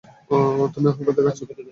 তুমি 0.73 0.85
অহংকার 0.89 1.13
দেখাচ্ছ? 1.17 1.39